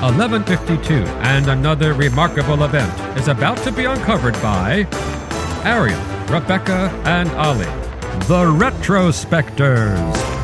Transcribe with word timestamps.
1152, 0.00 0.94
and 1.20 1.48
another 1.48 1.92
remarkable 1.92 2.64
event 2.64 3.18
is 3.18 3.28
about 3.28 3.58
to 3.58 3.70
be 3.70 3.84
uncovered 3.84 4.32
by 4.40 4.86
Arion, 5.62 6.00
Rebecca, 6.26 6.88
and 7.04 7.28
Olly, 7.32 7.66
the 8.26 8.46
Retrospectors. 8.46 10.39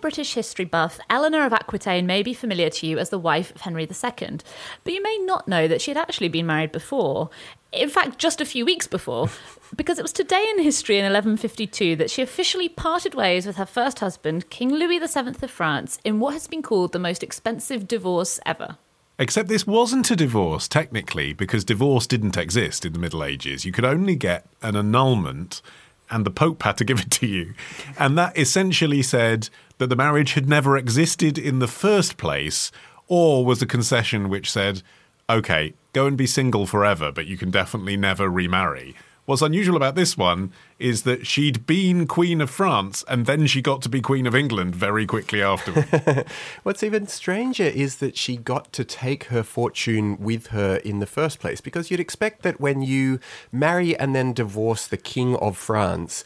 British 0.00 0.34
history 0.34 0.64
buff, 0.64 0.98
Eleanor 1.10 1.44
of 1.44 1.52
Aquitaine 1.52 2.06
may 2.06 2.22
be 2.22 2.32
familiar 2.34 2.70
to 2.70 2.86
you 2.86 2.98
as 2.98 3.10
the 3.10 3.18
wife 3.18 3.54
of 3.54 3.62
Henry 3.62 3.82
II, 3.82 4.38
but 4.84 4.92
you 4.92 5.02
may 5.02 5.18
not 5.22 5.48
know 5.48 5.68
that 5.68 5.80
she 5.80 5.90
had 5.90 5.98
actually 5.98 6.28
been 6.28 6.46
married 6.46 6.72
before. 6.72 7.30
In 7.72 7.88
fact, 7.88 8.18
just 8.18 8.40
a 8.40 8.46
few 8.46 8.64
weeks 8.64 8.86
before, 8.86 9.28
because 9.76 9.98
it 9.98 10.02
was 10.02 10.12
today 10.12 10.46
in 10.50 10.62
history 10.62 10.96
in 10.96 11.04
1152 11.04 11.96
that 11.96 12.10
she 12.10 12.22
officially 12.22 12.68
parted 12.68 13.14
ways 13.14 13.46
with 13.46 13.56
her 13.56 13.66
first 13.66 14.00
husband, 14.00 14.48
King 14.48 14.70
Louis 14.70 14.98
VII 14.98 15.34
of 15.42 15.50
France, 15.50 15.98
in 16.04 16.20
what 16.20 16.32
has 16.32 16.46
been 16.46 16.62
called 16.62 16.92
the 16.92 16.98
most 16.98 17.22
expensive 17.22 17.86
divorce 17.86 18.40
ever. 18.46 18.78
Except 19.18 19.48
this 19.48 19.66
wasn't 19.66 20.10
a 20.12 20.16
divorce, 20.16 20.68
technically, 20.68 21.32
because 21.32 21.64
divorce 21.64 22.06
didn't 22.06 22.36
exist 22.36 22.86
in 22.86 22.92
the 22.92 23.00
Middle 23.00 23.24
Ages. 23.24 23.64
You 23.64 23.72
could 23.72 23.84
only 23.84 24.14
get 24.14 24.46
an 24.62 24.76
annulment, 24.76 25.60
and 26.08 26.24
the 26.24 26.30
Pope 26.30 26.62
had 26.62 26.76
to 26.78 26.84
give 26.84 27.00
it 27.00 27.10
to 27.10 27.26
you. 27.26 27.54
And 27.98 28.16
that 28.16 28.38
essentially 28.38 29.02
said 29.02 29.50
that 29.78 29.88
the 29.88 29.96
marriage 29.96 30.34
had 30.34 30.48
never 30.48 30.76
existed 30.76 31.38
in 31.38 31.58
the 31.58 31.68
first 31.68 32.16
place, 32.16 32.70
or 33.06 33.44
was 33.44 33.62
a 33.62 33.66
concession 33.66 34.28
which 34.28 34.50
said, 34.50 34.82
okay, 35.30 35.74
go 35.92 36.06
and 36.06 36.16
be 36.16 36.26
single 36.26 36.66
forever, 36.66 37.10
but 37.12 37.26
you 37.26 37.36
can 37.36 37.50
definitely 37.50 37.96
never 37.96 38.28
remarry. 38.28 38.94
What's 39.28 39.42
unusual 39.42 39.76
about 39.76 39.94
this 39.94 40.16
one 40.16 40.54
is 40.78 41.02
that 41.02 41.26
she'd 41.26 41.66
been 41.66 42.06
Queen 42.06 42.40
of 42.40 42.48
France 42.48 43.04
and 43.08 43.26
then 43.26 43.46
she 43.46 43.60
got 43.60 43.82
to 43.82 43.90
be 43.90 44.00
Queen 44.00 44.26
of 44.26 44.34
England 44.34 44.74
very 44.74 45.04
quickly 45.04 45.42
afterward. 45.42 46.24
What's 46.62 46.82
even 46.82 47.06
stranger 47.08 47.64
is 47.64 47.96
that 47.96 48.16
she 48.16 48.38
got 48.38 48.72
to 48.72 48.84
take 48.84 49.24
her 49.24 49.42
fortune 49.42 50.16
with 50.16 50.46
her 50.46 50.76
in 50.76 51.00
the 51.00 51.06
first 51.06 51.40
place 51.40 51.60
because 51.60 51.90
you'd 51.90 52.00
expect 52.00 52.40
that 52.40 52.58
when 52.58 52.80
you 52.80 53.20
marry 53.52 53.94
and 53.98 54.14
then 54.14 54.32
divorce 54.32 54.86
the 54.86 54.96
King 54.96 55.36
of 55.36 55.58
France, 55.58 56.24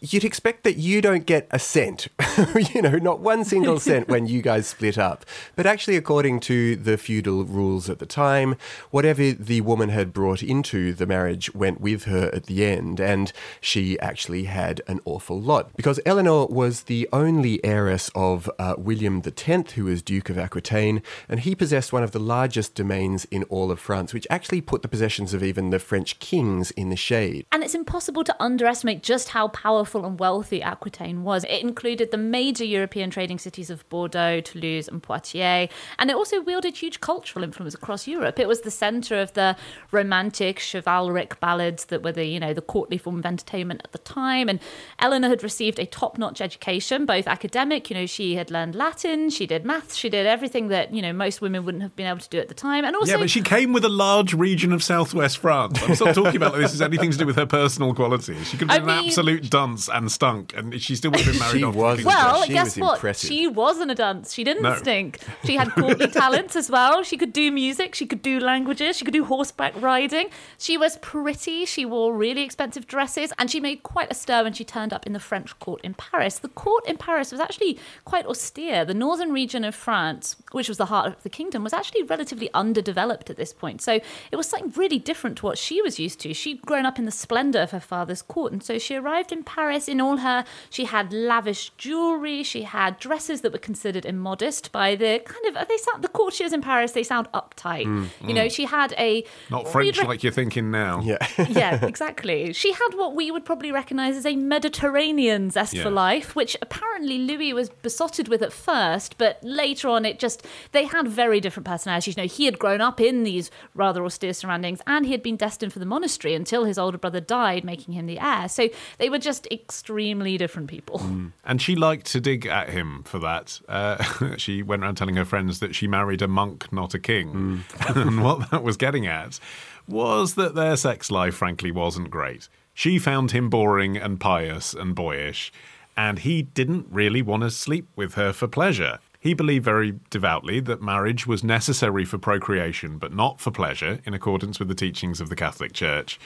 you'd 0.00 0.24
expect 0.24 0.64
that 0.64 0.76
you 0.76 1.00
don't 1.00 1.26
get 1.26 1.46
a 1.50 1.58
cent, 1.58 2.08
you 2.74 2.82
know, 2.82 2.98
not 2.98 3.20
one 3.20 3.44
single 3.44 3.80
cent 3.80 4.08
when 4.08 4.26
you 4.26 4.42
guys 4.42 4.66
split 4.66 4.98
up. 4.98 5.24
But 5.54 5.66
actually, 5.66 5.96
according 5.96 6.40
to 6.40 6.76
the 6.76 6.98
feudal 6.98 7.44
rules 7.44 7.88
at 7.88 7.98
the 7.98 8.06
time, 8.06 8.56
whatever 8.90 9.32
the 9.32 9.60
woman 9.62 9.88
had 9.88 10.12
brought 10.12 10.42
into 10.42 10.92
the 10.92 11.06
marriage 11.06 11.54
went 11.54 11.80
with 11.80 12.04
her 12.04 12.30
at 12.34 12.44
the 12.44 12.64
end, 12.64 13.00
and 13.00 13.32
she 13.60 13.98
actually 14.00 14.44
had 14.44 14.82
an 14.86 15.00
awful 15.04 15.40
lot. 15.40 15.74
Because 15.76 16.00
Eleanor 16.04 16.46
was 16.46 16.82
the 16.82 17.08
only 17.12 17.64
heiress 17.64 18.10
of 18.14 18.50
uh, 18.58 18.74
William 18.76 19.22
X, 19.24 19.72
who 19.72 19.84
was 19.84 20.02
Duke 20.02 20.30
of 20.30 20.38
Aquitaine, 20.38 21.02
and 21.28 21.40
he 21.40 21.54
possessed 21.54 21.92
one 21.92 22.02
of 22.02 22.12
the 22.12 22.20
largest 22.20 22.74
domains 22.74 23.24
in 23.26 23.44
all 23.44 23.70
of 23.70 23.80
France, 23.80 24.12
which 24.12 24.26
actually 24.30 24.60
put 24.60 24.82
the 24.82 24.88
possessions 24.88 25.32
of 25.32 25.42
even 25.42 25.70
the 25.70 25.78
French 25.78 26.18
kings 26.18 26.70
in 26.72 26.90
the 26.90 26.96
shade. 26.96 27.46
And 27.50 27.64
it's 27.64 27.74
impossible 27.74 28.24
to 28.24 28.36
underestimate 28.42 29.02
just 29.02 29.30
how 29.30 29.48
powerful 29.48 29.85
and 29.94 30.18
wealthy 30.18 30.62
Aquitaine 30.62 31.22
was. 31.22 31.44
It 31.44 31.62
included 31.62 32.10
the 32.10 32.18
major 32.18 32.64
European 32.64 33.10
trading 33.10 33.38
cities 33.38 33.70
of 33.70 33.88
Bordeaux, 33.88 34.40
Toulouse, 34.40 34.88
and 34.88 35.02
Poitiers, 35.02 35.68
and 35.98 36.10
it 36.10 36.16
also 36.16 36.40
wielded 36.40 36.76
huge 36.76 37.00
cultural 37.00 37.44
influence 37.44 37.74
across 37.74 38.06
Europe. 38.06 38.38
It 38.38 38.48
was 38.48 38.62
the 38.62 38.70
centre 38.70 39.20
of 39.20 39.32
the 39.34 39.56
romantic, 39.90 40.60
chivalric 40.60 41.38
ballads 41.40 41.86
that 41.86 42.02
were 42.02 42.12
the, 42.12 42.24
you 42.24 42.40
know, 42.40 42.52
the 42.52 42.62
courtly 42.62 42.98
form 42.98 43.18
of 43.18 43.26
entertainment 43.26 43.82
at 43.84 43.92
the 43.92 43.98
time. 43.98 44.48
And 44.48 44.60
Eleanor 44.98 45.28
had 45.28 45.42
received 45.42 45.78
a 45.78 45.86
top-notch 45.86 46.40
education, 46.40 47.06
both 47.06 47.26
academic, 47.26 47.90
you 47.90 47.94
know, 47.94 48.06
she 48.06 48.34
had 48.34 48.50
learned 48.50 48.74
Latin, 48.74 49.30
she 49.30 49.46
did 49.46 49.64
maths, 49.64 49.96
she 49.96 50.08
did 50.08 50.26
everything 50.26 50.68
that, 50.68 50.92
you 50.92 51.02
know, 51.02 51.12
most 51.12 51.40
women 51.40 51.64
wouldn't 51.64 51.82
have 51.82 51.94
been 51.96 52.06
able 52.06 52.20
to 52.20 52.28
do 52.28 52.38
at 52.38 52.48
the 52.48 52.54
time. 52.54 52.84
And 52.84 52.96
also 52.96 53.12
Yeah, 53.12 53.18
but 53.18 53.30
she 53.30 53.42
came 53.42 53.72
with 53.72 53.84
a 53.84 53.90
large 53.90 54.34
region 54.34 54.72
of 54.72 54.82
southwest 54.82 55.38
France. 55.38 55.82
I'm 55.82 56.06
not 56.06 56.14
talking 56.14 56.36
about 56.36 56.56
this 56.56 56.72
as 56.72 56.82
anything 56.82 57.10
to 57.10 57.18
do 57.18 57.26
with 57.26 57.36
her 57.36 57.46
personal 57.46 57.94
qualities. 57.94 58.48
She 58.48 58.56
could 58.56 58.68
be 58.68 58.74
I 58.74 58.76
an 58.78 58.88
absolute 58.88 59.50
dunce 59.50 59.75
and 59.92 60.10
stunk, 60.10 60.54
and 60.56 60.80
she 60.80 60.96
still 60.96 61.10
would 61.10 61.20
have 61.20 61.32
been 61.34 61.38
married 61.46 61.58
She 61.58 61.64
off. 61.64 61.74
to 61.74 61.78
was. 61.78 62.04
Well, 62.04 62.42
She 62.44 62.52
guess 62.52 62.76
was 62.76 62.82
what? 62.82 62.94
impressive. 62.96 63.28
She 63.28 63.46
wasn't 63.46 63.90
a 63.90 63.94
dunce. 63.94 64.32
She 64.32 64.44
didn't 64.44 64.62
No. 64.62 64.76
stink. 64.76 65.20
She 65.44 65.56
had 65.56 65.70
courtly 65.70 66.08
talents 66.08 66.56
as 66.56 66.70
well. 66.70 67.02
She 67.02 67.16
could 67.16 67.32
do 67.32 67.50
music. 67.52 67.94
She 67.94 68.06
could 68.06 68.22
do 68.22 68.40
languages. 68.40 68.96
She 68.96 69.04
could 69.04 69.14
do 69.14 69.24
horseback 69.24 69.74
riding. 69.80 70.28
She 70.58 70.76
was 70.76 70.96
pretty. 70.98 71.64
She 71.66 71.84
wore 71.84 72.14
really 72.14 72.42
expensive 72.42 72.86
dresses, 72.86 73.32
and 73.38 73.50
she 73.50 73.60
made 73.60 73.82
quite 73.82 74.10
a 74.10 74.14
stir 74.14 74.42
when 74.44 74.52
she 74.54 74.64
turned 74.64 74.92
up 74.92 75.06
in 75.06 75.12
the 75.12 75.20
French 75.20 75.58
court 75.60 75.80
in 75.82 75.94
Paris. 75.94 76.38
The 76.38 76.48
court 76.48 76.84
in 76.86 76.96
Paris 76.96 77.30
was 77.30 77.40
actually 77.40 77.78
quite 78.04 78.26
austere. 78.26 78.84
The 78.84 78.94
northern 78.94 79.32
region 79.32 79.64
of 79.64 79.74
France, 79.74 80.36
which 80.52 80.68
was 80.68 80.78
the 80.78 80.86
heart 80.86 81.06
of 81.06 81.22
the 81.22 81.30
kingdom, 81.30 81.62
was 81.62 81.72
actually 81.72 82.02
relatively 82.02 82.50
underdeveloped 82.54 83.30
at 83.30 83.36
this 83.36 83.52
point. 83.52 83.80
So 83.82 84.00
it 84.32 84.36
was 84.36 84.48
something 84.48 84.72
really 84.76 84.98
different 84.98 85.38
to 85.38 85.46
what 85.46 85.58
she 85.58 85.80
was 85.82 85.98
used 85.98 86.20
to. 86.20 86.34
She'd 86.34 86.62
grown 86.62 86.86
up 86.86 86.98
in 86.98 87.04
the 87.04 87.10
splendor 87.10 87.60
of 87.60 87.70
her 87.70 87.80
father's 87.80 88.22
court, 88.22 88.52
and 88.52 88.62
so 88.62 88.78
she 88.78 88.96
arrived 88.96 89.30
in 89.32 89.44
Paris 89.44 89.65
in 89.70 90.00
all 90.00 90.18
her. 90.18 90.44
She 90.70 90.84
had 90.84 91.12
lavish 91.12 91.70
jewelry. 91.76 92.42
She 92.42 92.62
had 92.62 92.98
dresses 92.98 93.40
that 93.42 93.52
were 93.52 93.58
considered 93.58 94.04
immodest 94.04 94.72
by 94.72 94.96
the 94.96 95.20
kind 95.24 95.56
of 95.56 95.68
they 95.68 95.76
sound 95.78 96.02
the 96.02 96.08
courtiers 96.08 96.52
in 96.52 96.62
Paris. 96.62 96.92
They 96.92 97.02
sound 97.02 97.28
uptight. 97.32 97.86
Mm, 97.86 98.08
you 98.26 98.34
know, 98.34 98.46
mm. 98.46 98.50
she 98.50 98.64
had 98.64 98.94
a 98.98 99.24
Not 99.50 99.68
French 99.68 99.98
we'd 99.98 100.06
like 100.06 100.22
you're 100.22 100.32
thinking 100.32 100.70
now. 100.70 101.00
Yeah. 101.02 101.18
yeah, 101.48 101.84
exactly. 101.84 102.52
She 102.52 102.72
had 102.72 102.90
what 102.94 103.14
we 103.14 103.30
would 103.30 103.44
probably 103.44 103.72
recognise 103.72 104.16
as 104.16 104.26
a 104.26 104.36
Mediterranean 104.36 105.50
zest 105.50 105.74
Yeah. 105.74 105.82
for 105.82 105.90
life, 105.90 106.34
which 106.34 106.56
apparently 106.62 107.18
Louis 107.18 107.52
was 107.52 107.68
besotted 107.70 108.28
with 108.28 108.42
at 108.42 108.52
first, 108.52 109.18
but 109.18 109.38
later 109.42 109.88
on 109.88 110.04
it 110.04 110.18
just 110.18 110.46
they 110.72 110.84
had 110.84 111.08
very 111.08 111.40
different 111.40 111.66
personalities. 111.66 112.16
You 112.16 112.22
know, 112.22 112.28
he 112.28 112.44
had 112.44 112.58
grown 112.58 112.80
up 112.80 113.00
in 113.00 113.24
these 113.24 113.50
rather 113.74 114.04
austere 114.04 114.32
surroundings, 114.32 114.80
and 114.86 115.06
he 115.06 115.12
had 115.12 115.22
been 115.22 115.36
destined 115.36 115.72
for 115.72 115.78
the 115.78 115.86
monastery 115.86 116.34
until 116.34 116.64
his 116.64 116.78
older 116.78 116.98
brother 116.98 117.20
died, 117.20 117.64
making 117.64 117.94
him 117.94 118.06
the 118.06 118.18
heir. 118.18 118.48
So 118.48 118.68
they 118.98 119.08
were 119.08 119.18
just 119.18 119.46
extremely 119.60 120.38
different 120.38 120.68
people. 120.68 121.00
And 121.44 121.60
she 121.60 121.74
liked 121.74 122.06
to 122.12 122.20
dig 122.20 122.46
at 122.46 122.70
him 122.70 123.02
for 123.04 123.18
that. 123.18 123.60
Uh, 123.68 124.02
she 124.36 124.62
went 124.62 124.82
around 124.82 124.96
telling 124.96 125.16
her 125.16 125.24
friends 125.24 125.60
that 125.60 125.74
she 125.74 125.86
married 125.86 126.22
a 126.22 126.28
monk, 126.28 126.72
not 126.72 126.94
a 126.94 126.98
king. 126.98 127.64
and 127.88 128.22
what 128.22 128.50
that 128.50 128.62
was 128.62 128.76
getting 128.76 129.06
at 129.06 129.40
was 129.88 130.34
that 130.34 130.54
their 130.54 130.76
sex 130.76 131.10
life, 131.10 131.34
frankly, 131.34 131.70
wasn't 131.70 132.10
great. 132.10 132.48
She 132.74 132.98
found 132.98 133.30
him 133.30 133.48
boring 133.48 133.96
and 133.96 134.20
pious 134.20 134.74
and 134.74 134.94
boyish, 134.94 135.52
and 135.96 136.18
he 136.18 136.42
didn't 136.42 136.86
really 136.90 137.22
want 137.22 137.42
to 137.42 137.50
sleep 137.50 137.88
with 137.96 138.14
her 138.14 138.32
for 138.32 138.46
pleasure. 138.46 138.98
He 139.18 139.34
believed 139.34 139.64
very 139.64 139.98
devoutly 140.10 140.60
that 140.60 140.82
marriage 140.82 141.26
was 141.26 141.42
necessary 141.42 142.04
for 142.04 142.18
procreation, 142.18 142.98
but 142.98 143.14
not 143.14 143.40
for 143.40 143.50
pleasure, 143.50 144.00
in 144.04 144.14
accordance 144.14 144.58
with 144.58 144.68
the 144.68 144.74
teachings 144.74 145.20
of 145.20 145.30
the 145.30 145.36
Catholic 145.36 145.72
Church. 145.72 146.20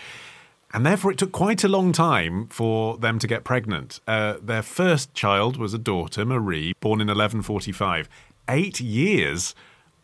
And 0.72 0.86
therefore, 0.86 1.10
it 1.12 1.19
took 1.19 1.32
quite 1.32 1.64
a 1.64 1.69
long 1.69 1.92
time 1.92 2.47
for 2.47 2.97
them 2.98 3.19
to 3.19 3.26
get 3.26 3.42
pregnant. 3.44 4.00
Uh, 4.06 4.34
their 4.40 4.62
first 4.62 5.12
child 5.14 5.56
was 5.56 5.75
a 5.75 5.78
daughter, 5.78 6.25
Marie, 6.25 6.75
born 6.81 7.00
in 7.00 7.08
1145, 7.08 8.08
eight 8.49 8.81
years 8.81 9.55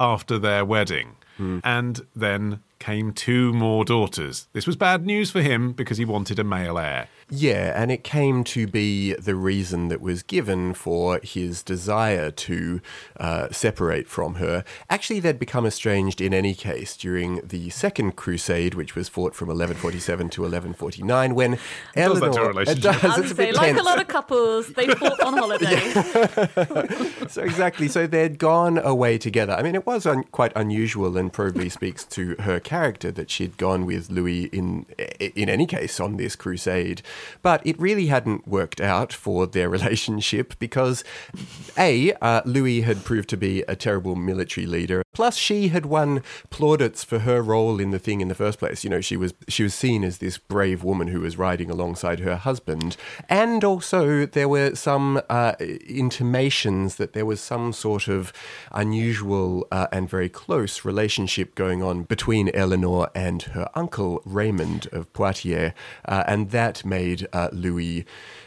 after 0.00 0.38
their 0.38 0.64
wedding. 0.64 1.16
And 1.62 2.06
then 2.16 2.60
came 2.78 3.12
two 3.12 3.52
more 3.52 3.84
daughters. 3.84 4.48
This 4.54 4.66
was 4.66 4.74
bad 4.74 5.04
news 5.04 5.30
for 5.30 5.42
him 5.42 5.72
because 5.72 5.98
he 5.98 6.04
wanted 6.06 6.38
a 6.38 6.44
male 6.44 6.78
heir. 6.78 7.08
Yeah, 7.28 7.73
and 7.81 7.90
it 7.90 8.05
came 8.05 8.44
to 8.44 8.69
be 8.69 9.12
the 9.14 9.34
reason 9.34 9.88
that 9.88 10.00
was 10.00 10.23
given 10.23 10.75
for 10.75 11.19
his 11.25 11.62
desire 11.64 12.31
to 12.31 12.81
uh, 13.19 13.49
separate 13.50 14.06
from 14.06 14.37
her. 14.37 14.62
Actually, 14.88 15.19
they'd 15.19 15.38
become 15.38 15.67
estranged 15.67 16.20
in 16.20 16.32
any 16.32 16.55
case 16.55 16.96
during 16.96 17.40
the 17.44 17.69
Second 17.70 18.14
Crusade, 18.14 18.75
which 18.75 18.94
was 18.94 19.08
fought 19.08 19.34
from 19.34 19.49
1147 19.49 20.28
to 20.31 20.43
1149, 20.43 21.34
when 21.34 21.50
Does 21.50 21.58
that 21.94 21.96
to 21.96 22.02
a 22.02 22.05
Eleanor. 22.28 22.49
relationship? 22.50 22.78
It 22.78 22.82
does. 23.02 23.05
I'd 23.05 23.19
It's 23.25 23.32
a 23.32 23.34
say, 23.34 23.46
bit 23.46 23.55
like 23.56 23.67
tense. 23.75 23.81
a 23.81 23.82
lot 23.82 24.00
of 24.00 24.06
couples, 24.06 24.69
they 24.69 24.87
fought 24.87 25.20
on 25.20 25.37
holiday. 25.37 27.26
so 27.29 27.43
exactly. 27.43 27.88
So 27.88 28.06
they'd 28.06 28.38
gone 28.38 28.79
away 28.79 29.19
together. 29.19 29.52
I 29.55 29.62
mean, 29.62 29.75
it 29.75 29.84
was 29.84 30.06
un- 30.06 30.22
quite 30.31 30.52
unusual 30.55 31.17
and 31.17 31.32
probably 31.32 31.70
speaks 31.70 32.05
to 32.05 32.37
her 32.40 32.61
character 32.61 33.11
that 33.11 33.31
she'd 33.31 33.56
gone 33.56 33.84
with 33.84 34.11
Louis 34.11 34.44
in 34.44 34.87
in 35.19 35.49
any 35.49 35.67
case 35.67 35.99
on 35.99 36.19
this 36.19 36.37
crusade. 36.37 37.02
But 37.42 37.66
it 37.66 37.78
really 37.80 38.06
hadn't 38.06 38.46
worked 38.46 38.80
out 38.80 39.12
for 39.12 39.46
their 39.46 39.68
relationship 39.76 40.58
because 40.58 41.04
a 41.76 42.12
uh, 42.14 42.42
Louis 42.44 42.82
had 42.82 43.04
proved 43.04 43.28
to 43.30 43.36
be 43.36 43.62
a 43.62 43.76
terrible 43.76 44.16
military 44.16 44.66
leader. 44.66 45.02
Plus, 45.12 45.36
she 45.36 45.68
had 45.68 45.86
won 45.86 46.22
plaudits 46.50 47.02
for 47.02 47.20
her 47.20 47.40
role 47.40 47.80
in 47.80 47.90
the 47.90 47.98
thing 47.98 48.20
in 48.20 48.28
the 48.28 48.34
first 48.34 48.58
place. 48.58 48.84
You 48.84 48.90
know, 48.90 49.00
she 49.00 49.16
was 49.16 49.32
she 49.48 49.62
was 49.62 49.74
seen 49.74 50.04
as 50.04 50.18
this 50.18 50.38
brave 50.38 50.84
woman 50.84 51.08
who 51.08 51.20
was 51.20 51.38
riding 51.38 51.70
alongside 51.70 52.20
her 52.20 52.36
husband, 52.36 52.96
and 53.28 53.64
also 53.64 54.26
there 54.26 54.48
were 54.48 54.74
some 54.74 55.20
uh, 55.30 55.54
intimations 55.60 56.96
that 56.96 57.12
there 57.12 57.24
was 57.24 57.40
some 57.40 57.72
sort 57.72 58.08
of 58.08 58.32
unusual 58.72 59.66
uh, 59.72 59.86
and 59.92 60.10
very 60.10 60.28
close 60.28 60.84
relationship 60.84 61.54
going 61.54 61.82
on 61.82 62.02
between 62.02 62.50
Eleanor 62.54 63.08
and 63.14 63.42
her 63.42 63.69
uncle 63.74 64.20
Raymond 64.24 64.86
of 64.92 65.10
Poitiers, 65.12 65.72
uh, 66.04 66.24
and 66.26 66.50
that 66.50 66.84
made 66.84 67.06
uh, 67.32 67.49
Louis 67.53 68.05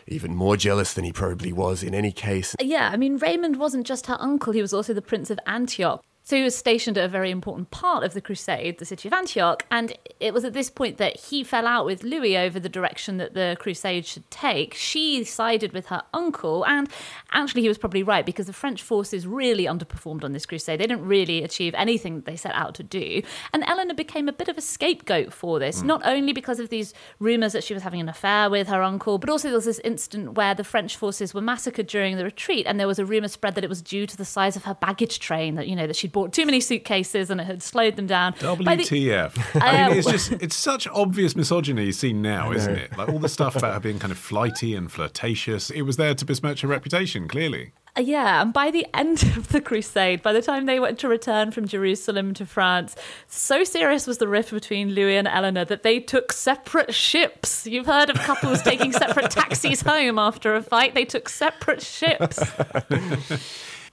even 0.08 0.36
more 0.36 0.58
jealous 0.58 0.94
than 0.94 1.04
he 1.04 1.12
probably 1.12 1.54
was 1.54 1.84
in 1.84 1.94
any 1.94 2.12
case. 2.12 2.56
Yeah, 2.60 2.90
I 2.92 2.98
mean, 2.98 3.18
Raymond 3.18 3.58
wasn't 3.58 3.86
just 3.86 4.08
her 4.08 4.18
uncle, 4.20 4.54
he 4.54 4.62
was 4.62 4.74
also 4.74 4.94
the 4.94 5.02
Prince 5.02 5.30
of 5.30 5.40
Antioch. 5.46 6.04
So 6.30 6.36
he 6.36 6.44
was 6.44 6.56
stationed 6.56 6.96
at 6.96 7.06
a 7.06 7.08
very 7.08 7.32
important 7.32 7.72
part 7.72 8.04
of 8.04 8.14
the 8.14 8.22
crusade, 8.22 8.78
the 8.78 8.86
city 8.86 9.10
of 9.10 9.14
Antioch, 9.14 9.66
and 9.72 9.98
it 10.20 10.32
was 10.32 10.46
at 10.46 10.54
this 10.54 10.70
point 10.70 10.98
that 10.98 11.20
he 11.20 11.44
fell 11.44 11.66
out 11.66 11.88
with 11.88 12.04
Louis 12.04 12.38
over 12.38 12.60
the 12.60 12.70
direction 12.70 13.18
that 13.18 13.34
the 13.34 13.58
crusade 13.60 14.06
should 14.06 14.30
take. 14.30 14.76
She 14.76 15.24
sided 15.24 15.74
with 15.74 15.88
her 15.88 16.04
uncle, 16.14 16.64
and 16.68 16.88
actually 17.32 17.64
he 17.64 17.68
was 17.68 17.80
probably 17.80 18.04
right 18.04 18.24
because 18.24 18.46
the 18.46 18.54
French 18.54 18.84
forces 18.84 19.26
really 19.26 19.64
underperformed 19.64 20.24
on 20.24 20.34
this 20.34 20.46
crusade. 20.46 20.80
They 20.80 20.86
didn't 20.86 21.08
really 21.08 21.44
achieve 21.44 21.74
anything 21.76 22.18
that 22.18 22.26
they 22.26 22.36
set 22.36 22.54
out 22.54 22.76
to 22.76 22.84
do. 22.84 23.24
And 23.52 23.64
Eleanor 23.66 23.96
became 23.96 24.30
a 24.30 24.32
bit 24.32 24.50
of 24.50 24.58
a 24.60 24.62
scapegoat 24.62 25.34
for 25.34 25.58
this, 25.58 25.82
mm. 25.82 25.86
not 25.86 26.06
only 26.06 26.32
because 26.32 26.60
of 26.60 26.70
these 26.70 26.94
rumours 27.18 27.54
that 27.54 27.64
she 27.64 27.74
was 27.74 27.82
having 27.82 28.02
an 28.02 28.08
affair 28.08 28.52
with 28.52 28.68
her 28.68 28.84
uncle, 28.84 29.18
but 29.18 29.32
also 29.32 29.48
there 29.48 29.58
was 29.58 29.66
this 29.66 29.80
incident 29.80 30.36
where 30.36 30.54
the 30.54 30.64
French 30.64 30.96
forces 30.96 31.34
were 31.34 31.42
massacred 31.42 31.88
during 31.88 32.18
the 32.18 32.24
retreat, 32.24 32.68
and 32.68 32.80
there 32.80 32.86
was 32.86 33.00
a 33.00 33.06
rumour 33.06 33.30
spread 33.30 33.56
that 33.56 33.64
it 33.64 33.70
was 33.70 33.82
due 33.82 34.06
to 34.06 34.16
the 34.16 34.24
size 34.24 34.56
of 34.56 34.66
her 34.66 34.76
baggage 34.76 35.20
train, 35.20 35.56
that, 35.56 35.68
you 35.68 35.76
know, 35.76 35.88
that 35.88 35.96
she'd 35.96 36.12
bought 36.20 36.34
too 36.34 36.46
many 36.46 36.60
suitcases 36.60 37.30
and 37.30 37.40
it 37.40 37.46
had 37.46 37.64
slowed 37.64 37.96
them 37.96 38.06
down. 38.06 38.34
WTF? 38.34 39.34
The, 39.54 39.64
I 39.64 39.88
mean, 39.88 39.98
it's 40.00 40.12
just 40.12 40.34
it's 40.34 40.56
such 40.56 40.86
obvious 40.90 41.34
misogyny 41.34 41.94
seen 41.94 42.22
now, 42.22 42.52
isn't 42.52 42.76
it? 42.76 42.98
Like 42.98 43.08
all 43.08 43.20
the 43.20 43.30
stuff 43.30 43.56
about 43.56 43.74
her 43.74 43.80
being 43.80 44.00
kind 44.00 44.12
of 44.12 44.18
flighty 44.18 44.76
and 44.76 44.92
flirtatious. 44.92 45.70
It 45.70 45.84
was 45.84 45.96
there 45.96 46.14
to 46.14 46.26
besmirch 46.26 46.60
her 46.60 46.68
reputation, 46.68 47.30
clearly. 47.30 47.72
Uh, 47.98 48.02
yeah, 48.02 48.42
and 48.42 48.52
by 48.52 48.70
the 48.70 48.86
end 48.94 49.24
of 49.38 49.48
the 49.50 49.62
crusade, 49.62 50.22
by 50.22 50.34
the 50.34 50.42
time 50.42 50.66
they 50.66 50.78
went 50.78 51.00
to 51.00 51.08
return 51.08 51.52
from 51.52 51.68
Jerusalem 51.68 52.34
to 52.34 52.46
France, 52.46 52.98
so 53.28 53.64
serious 53.64 54.06
was 54.06 54.18
the 54.18 54.28
rift 54.28 54.52
between 54.52 54.90
Louis 54.90 55.16
and 55.16 55.28
Eleanor 55.28 55.64
that 55.64 55.84
they 55.84 56.02
took 56.02 56.34
separate 56.34 56.94
ships. 56.94 57.66
You've 57.66 57.86
heard 57.86 58.10
of 58.10 58.18
couples 58.18 58.62
taking 58.62 58.92
separate 58.92 59.32
taxis 59.32 59.84
home 59.84 60.20
after 60.20 60.54
a 60.54 60.62
fight, 60.62 60.96
they 60.96 61.06
took 61.06 61.30
separate 61.30 61.82
ships. 61.82 62.44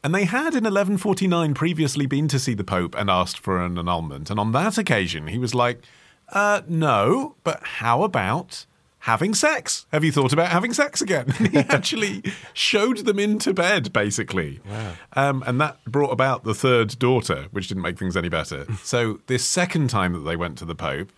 And 0.03 0.15
they 0.15 0.25
had 0.25 0.55
in 0.55 0.65
1149 0.65 1.55
previously 1.55 2.07
been 2.07 2.29
to 2.29 2.39
see 2.39 2.55
the 2.55 2.65
Pope 2.65 2.95
and 2.97 3.11
asked 3.11 3.39
for 3.39 3.61
an 3.61 3.79
annulment. 3.79 4.31
And 4.31 4.39
on 4.39 4.53
that 4.53 4.79
occasion, 4.79 5.29
he 5.29 5.39
was 5.39 5.55
like, 5.55 5.83
uh, 6.31 6.63
no, 6.69 7.37
but 7.45 7.63
how 7.63 8.03
about 8.03 8.67
having 9.07 9.35
sex? 9.35 9.87
Have 9.93 10.03
you 10.03 10.11
thought 10.11 10.33
about 10.33 10.49
having 10.49 10.73
sex 10.73 11.01
again? 11.01 11.31
he 11.53 11.59
actually 11.69 12.23
showed 12.53 12.99
them 12.99 13.19
into 13.19 13.55
bed, 13.55 13.93
basically. 13.93 14.61
Wow. 14.69 14.93
Um, 15.13 15.45
and 15.47 15.61
that 15.61 15.83
brought 15.85 16.11
about 16.11 16.45
the 16.45 16.55
third 16.55 16.99
daughter, 16.99 17.47
which 17.53 17.69
didn't 17.69 17.85
make 17.85 17.99
things 17.99 18.17
any 18.17 18.29
better. 18.29 18.67
so, 18.83 19.21
this 19.29 19.45
second 19.45 19.91
time 19.91 20.13
that 20.13 20.29
they 20.29 20.37
went 20.37 20.59
to 20.59 20.65
the 20.65 20.75
Pope, 20.75 21.13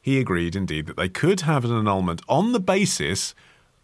he 0.00 0.18
agreed 0.18 0.56
indeed 0.56 0.86
that 0.86 0.96
they 0.96 1.08
could 1.08 1.42
have 1.42 1.64
an 1.64 1.72
annulment 1.72 2.22
on 2.28 2.52
the 2.52 2.60
basis 2.60 3.34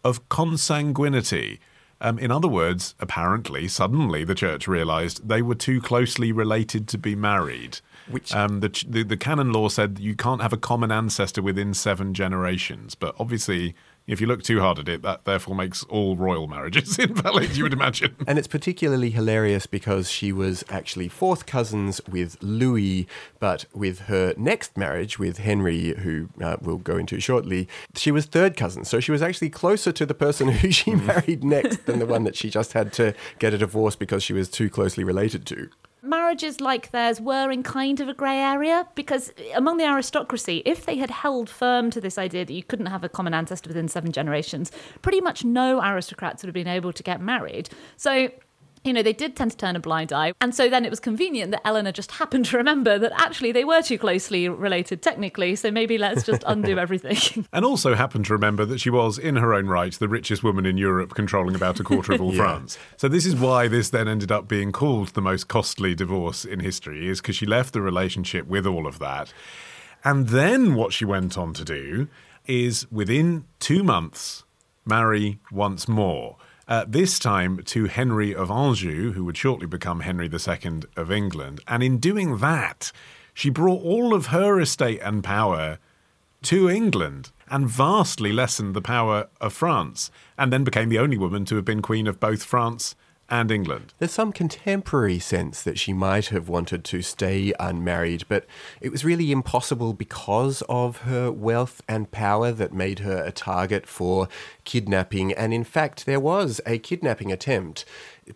of 0.03 0.27
consanguinity 0.29 1.59
um, 2.01 2.17
in 2.19 2.31
other 2.31 2.47
words, 2.47 2.95
apparently, 2.99 3.67
suddenly 3.67 4.23
the 4.23 4.35
church 4.35 4.67
realised 4.67 5.27
they 5.27 5.41
were 5.41 5.55
too 5.55 5.79
closely 5.79 6.31
related 6.31 6.87
to 6.89 6.97
be 6.97 7.15
married. 7.15 7.79
Which 8.09 8.33
um, 8.33 8.59
the, 8.59 8.69
the, 8.87 9.03
the 9.03 9.17
canon 9.17 9.53
law 9.53 9.69
said 9.69 9.99
you 9.99 10.15
can't 10.15 10.41
have 10.41 10.51
a 10.51 10.57
common 10.57 10.91
ancestor 10.91 11.41
within 11.41 11.73
seven 11.73 12.13
generations, 12.13 12.95
but 12.95 13.15
obviously 13.19 13.75
if 14.11 14.19
you 14.19 14.27
look 14.27 14.43
too 14.43 14.59
hard 14.59 14.77
at 14.77 14.89
it, 14.89 15.01
that 15.03 15.23
therefore 15.23 15.55
makes 15.55 15.83
all 15.85 16.17
royal 16.17 16.45
marriages 16.45 16.99
invalid, 16.99 17.55
you 17.55 17.63
would 17.63 17.71
imagine. 17.71 18.13
and 18.27 18.37
it's 18.37 18.47
particularly 18.47 19.09
hilarious 19.09 19.65
because 19.65 20.11
she 20.11 20.33
was 20.33 20.65
actually 20.69 21.07
fourth 21.07 21.45
cousins 21.45 22.01
with 22.09 22.35
Louis, 22.41 23.07
but 23.39 23.65
with 23.73 23.99
her 24.01 24.33
next 24.35 24.77
marriage 24.77 25.17
with 25.17 25.37
Henry, 25.37 25.95
who 25.99 26.27
uh, 26.41 26.57
we'll 26.61 26.77
go 26.77 26.97
into 26.97 27.21
shortly, 27.21 27.69
she 27.95 28.11
was 28.11 28.25
third 28.25 28.57
cousin. 28.57 28.83
So 28.83 28.99
she 28.99 29.13
was 29.13 29.21
actually 29.21 29.49
closer 29.49 29.93
to 29.93 30.05
the 30.05 30.13
person 30.13 30.49
who 30.51 30.71
she 30.71 30.91
mm. 30.91 31.05
married 31.05 31.43
next 31.45 31.85
than 31.85 31.99
the 31.99 32.05
one 32.05 32.25
that 32.25 32.35
she 32.35 32.49
just 32.49 32.73
had 32.73 32.91
to 32.93 33.15
get 33.39 33.53
a 33.53 33.57
divorce 33.57 33.95
because 33.95 34.23
she 34.23 34.33
was 34.33 34.49
too 34.49 34.69
closely 34.69 35.05
related 35.05 35.45
to 35.47 35.69
marriages 36.01 36.59
like 36.59 36.91
theirs 36.91 37.21
were 37.21 37.51
in 37.51 37.63
kind 37.63 37.99
of 37.99 38.09
a 38.09 38.13
grey 38.13 38.37
area 38.37 38.87
because 38.95 39.31
among 39.55 39.77
the 39.77 39.85
aristocracy, 39.85 40.61
if 40.65 40.85
they 40.85 40.97
had 40.97 41.09
held 41.09 41.49
firm 41.49 41.91
to 41.91 42.01
this 42.01 42.17
idea 42.17 42.43
that 42.45 42.53
you 42.53 42.63
couldn't 42.63 42.87
have 42.87 43.03
a 43.03 43.09
common 43.09 43.33
ancestor 43.33 43.67
within 43.69 43.87
seven 43.87 44.11
generations, 44.11 44.71
pretty 45.01 45.21
much 45.21 45.45
no 45.45 45.81
aristocrats 45.81 46.41
would 46.41 46.47
have 46.47 46.53
been 46.53 46.67
able 46.67 46.91
to 46.91 47.03
get 47.03 47.21
married. 47.21 47.69
So 47.97 48.29
you 48.83 48.93
know, 48.93 49.03
they 49.03 49.13
did 49.13 49.35
tend 49.35 49.51
to 49.51 49.57
turn 49.57 49.75
a 49.75 49.79
blind 49.79 50.11
eye. 50.11 50.33
And 50.41 50.55
so 50.55 50.69
then 50.69 50.85
it 50.85 50.89
was 50.89 50.99
convenient 50.99 51.51
that 51.51 51.61
Eleanor 51.65 51.91
just 51.91 52.11
happened 52.11 52.45
to 52.45 52.57
remember 52.57 52.97
that 52.97 53.11
actually 53.13 53.51
they 53.51 53.63
were 53.63 53.81
too 53.81 53.97
closely 53.97 54.49
related 54.49 55.01
technically, 55.01 55.55
so 55.55 55.69
maybe 55.69 55.97
let's 55.97 56.23
just 56.23 56.43
undo 56.47 56.79
everything. 56.79 57.45
and 57.53 57.63
also 57.63 57.93
happened 57.93 58.25
to 58.25 58.33
remember 58.33 58.65
that 58.65 58.79
she 58.79 58.89
was, 58.89 59.17
in 59.17 59.35
her 59.35 59.53
own 59.53 59.67
right, 59.67 59.93
the 59.93 60.09
richest 60.09 60.43
woman 60.43 60.65
in 60.65 60.77
Europe, 60.77 61.13
controlling 61.13 61.55
about 61.55 61.79
a 61.79 61.83
quarter 61.83 62.13
of 62.13 62.21
all 62.21 62.33
yeah. 62.33 62.41
France. 62.41 62.77
So 62.97 63.07
this 63.07 63.25
is 63.25 63.35
why 63.35 63.67
this 63.67 63.89
then 63.89 64.07
ended 64.07 64.31
up 64.31 64.47
being 64.47 64.71
called 64.71 65.09
the 65.09 65.21
most 65.21 65.47
costly 65.47 65.93
divorce 65.93 66.43
in 66.43 66.59
history, 66.59 67.07
is 67.07 67.21
because 67.21 67.35
she 67.35 67.45
left 67.45 67.73
the 67.73 67.81
relationship 67.81 68.47
with 68.47 68.65
all 68.65 68.87
of 68.87 68.99
that. 68.99 69.31
And 70.03 70.29
then 70.29 70.73
what 70.73 70.93
she 70.93 71.05
went 71.05 71.37
on 71.37 71.53
to 71.53 71.63
do 71.63 72.07
is 72.47 72.91
within 72.91 73.45
two 73.59 73.83
months, 73.83 74.43
marry 74.85 75.39
once 75.51 75.87
more 75.87 76.37
uh, 76.71 76.85
this 76.87 77.19
time 77.19 77.61
to 77.65 77.87
Henry 77.87 78.33
of 78.33 78.49
Anjou, 78.49 79.11
who 79.11 79.25
would 79.25 79.35
shortly 79.35 79.67
become 79.67 79.99
Henry 79.99 80.29
II 80.31 80.83
of 80.95 81.11
England. 81.11 81.59
And 81.67 81.83
in 81.83 81.97
doing 81.97 82.37
that, 82.37 82.93
she 83.33 83.49
brought 83.49 83.83
all 83.83 84.13
of 84.13 84.27
her 84.27 84.57
estate 84.57 85.01
and 85.03 85.21
power 85.21 85.79
to 86.43 86.69
England 86.69 87.31
and 87.49 87.67
vastly 87.67 88.31
lessened 88.31 88.73
the 88.73 88.81
power 88.81 89.27
of 89.41 89.51
France, 89.51 90.11
and 90.37 90.53
then 90.53 90.63
became 90.63 90.87
the 90.87 90.97
only 90.97 91.17
woman 91.17 91.43
to 91.43 91.57
have 91.57 91.65
been 91.65 91.81
Queen 91.81 92.07
of 92.07 92.21
both 92.21 92.41
France 92.41 92.95
and 93.31 93.49
England. 93.49 93.93
There's 93.97 94.11
some 94.11 94.33
contemporary 94.33 95.17
sense 95.17 95.63
that 95.63 95.79
she 95.79 95.93
might 95.93 96.27
have 96.27 96.49
wanted 96.49 96.83
to 96.83 97.01
stay 97.01 97.53
unmarried, 97.59 98.25
but 98.27 98.45
it 98.81 98.91
was 98.91 99.05
really 99.05 99.31
impossible 99.31 99.93
because 99.93 100.61
of 100.67 100.97
her 100.97 101.31
wealth 101.31 101.81
and 101.87 102.11
power 102.11 102.51
that 102.51 102.73
made 102.73 102.99
her 102.99 103.23
a 103.23 103.31
target 103.31 103.87
for 103.87 104.27
kidnapping. 104.65 105.31
And 105.31 105.53
in 105.53 105.63
fact, 105.63 106.05
there 106.05 106.19
was 106.19 106.59
a 106.65 106.77
kidnapping 106.77 107.31
attempt 107.31 107.85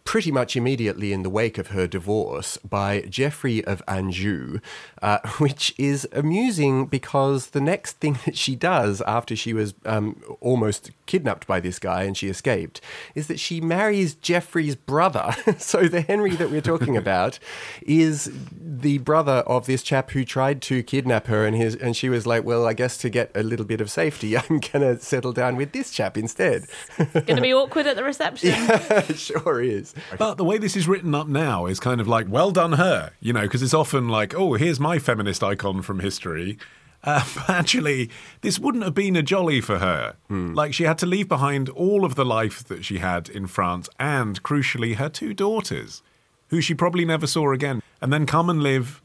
pretty 0.04 0.32
much 0.32 0.56
immediately 0.56 1.14
in 1.14 1.24
the 1.24 1.30
wake 1.30 1.58
of 1.58 1.68
her 1.68 1.88
divorce 1.88 2.58
by 2.58 3.02
Geoffrey 3.02 3.64
of 3.66 3.82
Anjou, 3.88 4.60
uh, 5.02 5.20
which 5.38 5.74
is 5.78 6.08
amusing 6.12 6.88
because 6.88 7.48
the 7.48 7.62
next 7.62 7.94
thing 7.94 8.18
that 8.26 8.38
she 8.38 8.56
does 8.56 9.02
after 9.02 9.36
she 9.36 9.54
was 9.54 9.74
um, 9.86 10.22
almost 10.42 10.92
kidnapped 11.06 11.46
by 11.46 11.60
this 11.60 11.78
guy 11.78 12.04
and 12.04 12.18
she 12.18 12.28
escaped 12.28 12.82
is 13.14 13.28
that 13.28 13.40
she 13.40 13.62
marries 13.62 14.16
Geoffrey's 14.16 14.76
brother. 14.76 15.36
so 15.60 15.88
the 15.88 16.02
Henry 16.02 16.36
that 16.36 16.50
we're 16.50 16.62
talking 16.62 16.98
about 17.06 17.38
is 17.84 18.32
the 18.52 18.98
brother 19.00 19.44
of 19.46 19.68
this 19.68 19.84
chap 19.84 20.12
who 20.12 20.26
tried 20.26 20.62
to 20.64 20.82
kidnap 20.84 21.28
her, 21.28 21.46
and 21.46 21.56
his 21.56 21.76
and 21.76 21.96
she 21.96 22.10
was 22.10 22.26
like, 22.26 22.44
"Well, 22.44 22.66
I 22.66 22.74
guess 22.74 22.98
to 23.00 23.10
get 23.10 23.32
a 23.36 23.44
little 23.44 23.66
bit 23.66 23.82
of 23.82 23.90
safety, 23.92 24.38
I'm 24.38 24.60
gonna 24.60 25.00
settle 25.00 25.32
down 25.32 25.56
with 25.56 25.72
this 25.72 25.92
chap 25.92 26.18
instead." 26.18 26.66
it's 26.98 27.26
Gonna 27.26 27.42
be 27.42 27.54
awkward 27.54 27.88
at 27.88 27.96
the 27.96 28.04
reception. 28.04 28.50
yeah, 28.50 29.02
sure 29.14 29.62
is. 29.62 29.75
But 30.18 30.36
the 30.36 30.44
way 30.44 30.58
this 30.58 30.76
is 30.76 30.88
written 30.88 31.14
up 31.16 31.28
now 31.28 31.66
is 31.66 31.80
kind 31.80 32.02
of 32.02 32.08
like, 32.08 32.28
well 32.30 32.52
done 32.52 32.74
her, 32.74 33.12
you 33.20 33.34
know, 33.34 33.42
because 33.42 33.62
it's 33.62 33.74
often 33.74 34.10
like, 34.10 34.34
oh, 34.34 34.54
here's 34.54 34.80
my 34.80 35.00
feminist 35.00 35.44
icon 35.44 35.82
from 35.82 36.00
history. 36.00 36.58
Uh, 37.04 37.24
actually, 37.48 38.10
this 38.42 38.60
wouldn't 38.60 38.84
have 38.84 38.96
been 38.96 39.16
a 39.16 39.24
jolly 39.24 39.62
for 39.62 39.80
her. 39.80 40.16
Mm. 40.30 40.56
Like, 40.56 40.74
she 40.74 40.84
had 40.84 40.98
to 41.00 41.06
leave 41.06 41.28
behind 41.28 41.70
all 41.70 42.04
of 42.04 42.16
the 42.16 42.26
life 42.26 42.64
that 42.66 42.84
she 42.84 42.98
had 42.98 43.30
in 43.30 43.48
France 43.48 43.88
and, 44.00 44.42
crucially, 44.44 44.96
her 44.96 45.10
two 45.10 45.34
daughters, 45.34 46.02
who 46.50 46.62
she 46.62 46.74
probably 46.74 47.06
never 47.06 47.28
saw 47.28 47.52
again, 47.52 47.82
and 48.02 48.12
then 48.12 48.26
come 48.26 48.50
and 48.50 48.62
live 48.62 49.02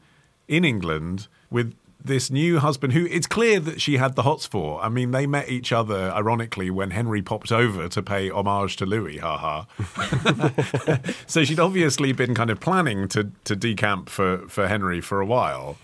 in 0.47 0.65
England 0.65 1.27
with 1.49 1.75
this 2.05 2.31
new 2.31 2.59
husband 2.59 2.93
who 2.93 3.05
it's 3.05 3.27
clear 3.27 3.59
that 3.59 3.81
she 3.81 3.97
had 3.97 4.15
the 4.15 4.23
hots 4.23 4.45
for. 4.45 4.81
I 4.81 4.89
mean, 4.89 5.11
they 5.11 5.27
met 5.27 5.49
each 5.49 5.71
other 5.71 6.11
ironically 6.11 6.69
when 6.69 6.91
Henry 6.91 7.21
popped 7.21 7.51
over 7.51 7.87
to 7.89 8.01
pay 8.01 8.29
homage 8.29 8.75
to 8.77 8.85
Louis, 8.85 9.17
haha. 9.17 9.65
so 11.27 11.43
she'd 11.43 11.59
obviously 11.59 12.11
been 12.11 12.35
kind 12.35 12.49
of 12.49 12.59
planning 12.59 13.07
to 13.09 13.31
to 13.43 13.55
decamp 13.55 14.09
for, 14.09 14.47
for 14.47 14.67
Henry 14.67 15.01
for 15.01 15.21
a 15.21 15.25
while. 15.25 15.77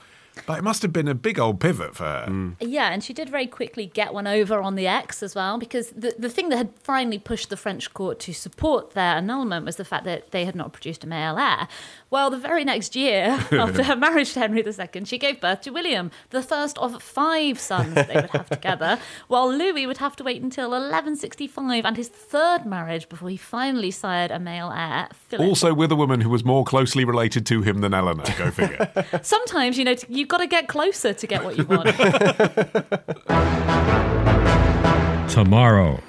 But 0.46 0.60
it 0.60 0.63
must 0.63 0.82
have 0.82 0.94
been 0.94 1.08
a 1.08 1.15
big 1.15 1.39
old 1.39 1.60
pivot 1.60 1.96
for 1.96 2.03
her. 2.03 2.25
Mm. 2.27 2.56
Yeah, 2.60 2.91
and 2.91 3.03
she 3.03 3.13
did 3.13 3.29
very 3.29 3.48
quickly 3.48 3.88
get 3.88 4.13
one 4.13 4.27
over 4.27 4.62
on 4.62 4.75
the 4.75 4.88
ex 4.88 5.24
as 5.24 5.36
well, 5.36 5.58
because 5.58 5.89
the, 5.91 6.15
the 6.17 6.29
thing 6.29 6.50
that 6.50 6.58
had 6.58 6.70
finally 6.79 7.20
pushed 7.20 7.50
the 7.50 7.58
French 7.58 7.94
court 7.94 8.20
to 8.20 8.34
support 8.34 8.91
their 8.91 9.15
annulment 9.15 9.65
was 9.65 9.75
the 9.77 9.86
fact 9.86 10.06
that 10.06 10.32
they 10.32 10.46
had 10.46 10.56
not 10.56 10.74
produced 10.74 11.03
a 11.03 11.08
male 11.08 11.38
heir. 11.38 11.67
Well, 12.10 12.29
the 12.29 12.38
very 12.38 12.63
next 12.63 12.96
year, 12.96 13.39
after 13.51 13.84
her 13.84 13.96
marriage 13.96 14.34
to 14.34 14.39
Henry 14.39 14.63
II, 14.65 15.06
she 15.06 15.17
gave 15.17 15.41
birth 15.41 15.62
to 15.62 15.72
William, 15.72 16.12
the 16.29 16.41
first 16.41 16.77
of 16.77 17.01
five 17.01 17.60
sons 17.60 17.96
they 17.96 18.15
would 18.15 18.29
have 18.29 18.50
together, 18.50 19.00
while 19.27 19.51
Louis 19.51 19.86
would 19.86 19.98
have 19.98 20.15
to 20.17 20.24
wait 20.24 20.41
until 20.41 20.70
1165 20.70 21.86
and 21.86 21.98
his 21.98 22.08
third 22.08 22.65
marriage 22.65 23.10
before 23.10 23.29
he 23.29 23.38
finally 23.38 23.91
sired 23.91 24.32
a 24.32 24.39
male 24.39 24.72
heir, 24.72 25.10
Philip. 25.27 25.48
Also, 25.48 25.74
with 25.74 25.91
a 25.91 25.96
woman 25.96 26.22
who 26.22 26.29
was 26.29 26.46
more 26.46 26.63
closely 26.63 27.03
related 27.03 27.46
to 27.48 27.62
him 27.62 27.82
than 27.82 27.94
Eleanor. 27.94 28.24
Go 28.38 28.51
figure. 28.51 28.91
Sometimes, 29.22 29.77
you 29.77 29.84
know, 29.84 29.96
you've 30.27 30.29
got 30.29 30.39
to 30.39 30.48
get 30.48 30.67
closer 30.67 31.13
to 31.13 31.25
get 31.25 31.41
what 31.41 31.57
you 31.57 31.63
want. 31.63 31.88
Tomorrow. 35.29 36.01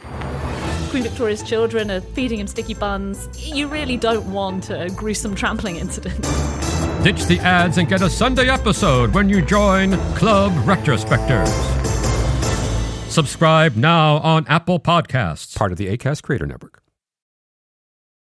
Queen 0.90 1.04
Victoria's 1.04 1.44
children 1.44 1.88
are 1.88 2.00
feeding 2.00 2.40
him 2.40 2.48
sticky 2.48 2.75
buns. 2.75 3.28
You 3.38 3.68
really 3.68 3.96
don't 3.96 4.26
want 4.32 4.70
a 4.70 4.88
gruesome 4.96 5.37
trampling 5.37 5.76
incident. 5.76 6.20
Ditch 7.04 7.26
the 7.26 7.38
ads 7.44 7.78
and 7.78 7.88
get 7.88 8.02
a 8.02 8.10
Sunday 8.10 8.48
episode 8.48 9.14
when 9.14 9.28
you 9.28 9.40
join 9.40 9.92
Club 10.16 10.50
Retrospectors. 10.64 11.46
Subscribe 13.08 13.76
now 13.76 14.16
on 14.16 14.44
Apple 14.48 14.80
Podcasts. 14.80 15.56
Part 15.56 15.70
of 15.70 15.78
the 15.78 15.96
ACAST 15.96 16.25
Creator 16.25 16.46
Network. 16.46 16.82